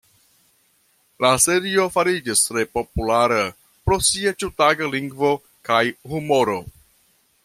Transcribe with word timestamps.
La 1.25 1.29
serio 1.43 1.83
fariĝis 1.97 2.41
tre 2.45 2.63
populara 2.77 3.39
pro 3.89 3.99
sia 4.09 4.35
ĉiutaga 4.43 4.89
lingvo 4.97 5.33
kaj 5.71 5.83
humoro. 6.15 6.61